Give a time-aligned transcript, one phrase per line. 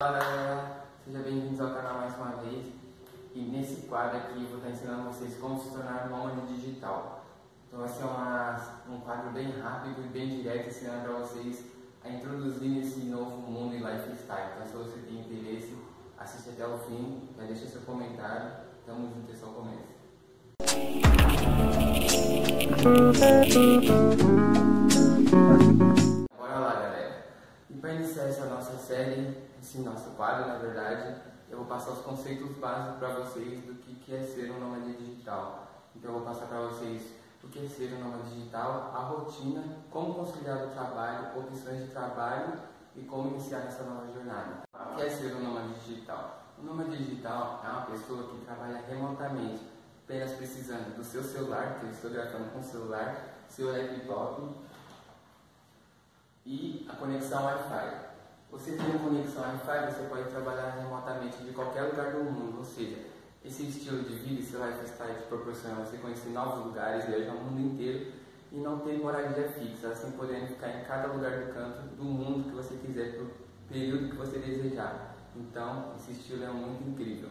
[0.00, 2.68] Fala galera, sejam bem-vindos ao canal mais uma vez
[3.34, 7.24] e nesse quadro aqui eu vou estar ensinando vocês como se tornar nômade digital.
[7.66, 11.64] Então vai ser uma, um quadro bem rápido e bem direto ensinando para vocês
[12.04, 14.52] a introduzir nesse novo mundo em lifestyle.
[14.54, 15.76] Então se você tem interesse,
[16.16, 18.52] assiste até o fim, já deixa seu comentário,
[18.86, 19.98] tamo junto, é o começo.
[29.78, 33.94] Esse nosso quadro, na verdade, eu vou passar os conceitos básicos para vocês do que,
[33.94, 35.68] que é ser um nômade digital.
[35.94, 39.62] Então, eu vou passar para vocês o que é ser um nômade digital, a rotina,
[39.90, 42.54] como conciliar o trabalho, opções de trabalho
[42.96, 44.62] e como iniciar essa nova jornada.
[44.74, 46.42] O que é ser um nômade digital?
[46.58, 49.64] O nômade digital é uma pessoa que trabalha remotamente,
[50.04, 54.42] apenas precisando do seu celular, que eu estou gravando com o celular, seu laptop
[56.44, 58.07] e a conexão Wi-Fi.
[58.50, 62.96] Você tem conexão Wi-Fi, você pode trabalhar remotamente de qualquer lugar do mundo, ou seja,
[63.44, 67.60] esse estilo de vida, esse lifestyle te proporciona você conhecer novos lugares, viajar o mundo
[67.60, 68.10] inteiro
[68.50, 72.48] e não ter moradia fixa, assim podendo ficar em cada lugar do canto do mundo
[72.48, 73.26] que você quiser, por
[73.68, 75.14] período que você desejar.
[75.36, 77.28] Então, esse estilo é muito incrível.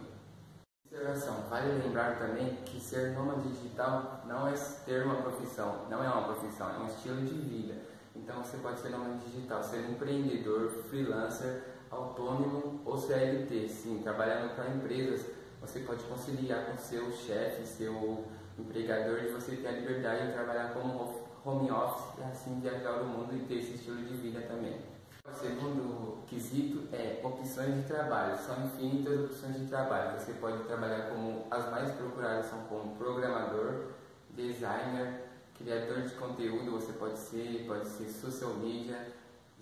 [0.85, 4.53] Observação, vale lembrar também que ser nômade digital não é
[4.85, 7.96] ter uma profissão, não é uma profissão, é um estilo de vida.
[8.17, 13.69] Então você pode ser nômade digital, ser empreendedor, freelancer, autônomo ou CLT.
[13.69, 15.25] Sim, trabalhando para empresas,
[15.61, 18.25] você pode conciliar com seu chefe, seu
[18.57, 23.05] empregador, e você ter a liberdade de trabalhar como home office e assim viajar o
[23.05, 24.77] mundo e ter esse estilo de vida também.
[25.25, 28.37] O segundo quesito é opções de trabalho.
[28.37, 30.17] São infinitas opções de trabalho.
[30.17, 33.87] Você pode trabalhar como as mais procuradas são como programador,
[34.29, 35.26] designer,
[35.57, 39.07] criador de conteúdo você pode ser, pode ser social media,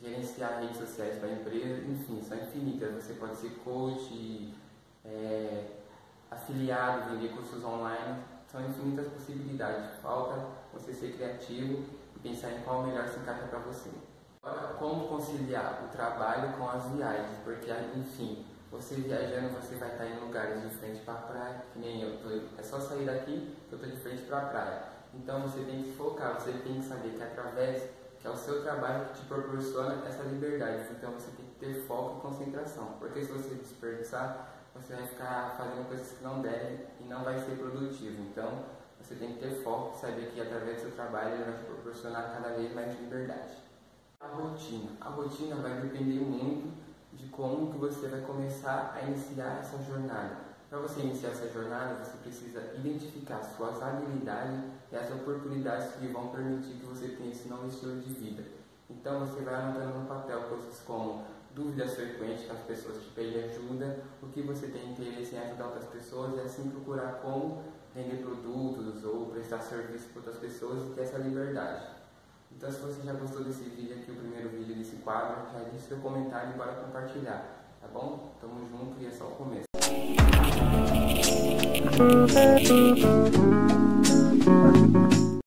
[0.01, 2.93] gerenciar redes sociais para empresa, enfim, são infinitas.
[2.93, 4.53] Você pode ser coach,
[5.03, 5.65] é,
[6.29, 9.99] afiliado, vender cursos online, são infinitas possibilidades.
[10.01, 11.83] Falta você ser criativo
[12.15, 13.89] e pensar em qual melhor se encaixa para você.
[14.43, 17.39] Agora, como conciliar o trabalho com as viagens?
[17.43, 21.79] Porque, enfim, você viajando, você vai estar em lugares de frente para a praia, que
[21.79, 22.19] nem eu.
[22.19, 22.29] Tô,
[22.59, 25.83] é só sair daqui que eu estou de frente para a praia então você tem
[25.83, 27.89] que focar, você tem que saber que através
[28.25, 30.87] que é o seu trabalho que te proporciona essa liberdade.
[30.97, 35.53] Então você tem que ter foco e concentração, porque se você desperdiçar, você vai ficar
[35.55, 38.23] fazendo coisas que não deve e não vai ser produtivo.
[38.23, 38.63] Então
[38.99, 41.65] você tem que ter foco e saber que através do seu trabalho ele vai te
[41.65, 43.57] proporcionar cada vez mais liberdade.
[44.19, 44.91] A rotina.
[44.99, 46.73] A rotina vai depender muito
[47.13, 50.37] de como que você vai começar a iniciar essa jornada.
[50.75, 54.59] Para você iniciar essa jornada, você precisa identificar suas habilidades
[54.91, 58.43] e as oportunidades que vão permitir que você tenha esse novo estilo de vida.
[58.89, 61.23] Então você vai anotando no papel coisas como
[61.55, 65.67] dúvidas frequentes que as pessoas te pedem ajuda, o que você tem interesse em ajudar
[65.67, 67.63] outras pessoas e assim procurar como
[67.95, 71.85] vender produtos ou prestar serviço para outras pessoas e ter essa liberdade.
[72.51, 75.87] Então se você já gostou desse vídeo aqui, o primeiro vídeo desse quadro, já deixe
[75.87, 78.35] seu comentário para compartilhar, tá bom?
[78.41, 79.74] Tamo junto e é só o começo.
[81.97, 83.84] Thank you.